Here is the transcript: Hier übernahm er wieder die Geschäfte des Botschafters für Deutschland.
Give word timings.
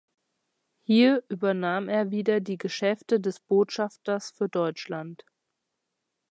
Hier 0.81 1.23
übernahm 1.29 1.87
er 1.87 2.09
wieder 2.09 2.39
die 2.39 2.57
Geschäfte 2.57 3.19
des 3.19 3.39
Botschafters 3.39 4.31
für 4.31 4.49
Deutschland. 4.49 5.23